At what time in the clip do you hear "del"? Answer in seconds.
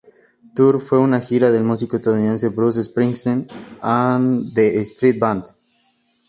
1.51-1.63